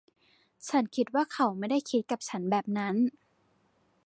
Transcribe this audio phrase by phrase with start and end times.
[0.67, 2.95] ฉันคิดว่าเค้าไม่ได้คิดกับฉันแบบนั้น